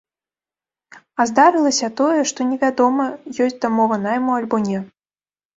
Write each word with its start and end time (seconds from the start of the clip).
А 1.23 1.27
здарылася 1.31 1.89
тое, 2.01 2.21
што 2.31 2.47
невядома, 2.53 3.05
ёсць 3.47 3.59
дамова 3.67 4.03
найму, 4.09 4.31
альбо 4.39 4.55
не. 4.69 4.79